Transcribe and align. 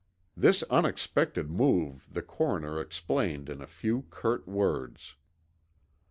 This 0.35 0.63
unexpected 0.63 1.51
move 1.51 2.07
the 2.11 2.23
coroner 2.23 2.81
explained 2.81 3.49
in 3.49 3.61
a 3.61 3.67
few 3.67 4.07
curt 4.09 4.47
words. 4.47 5.13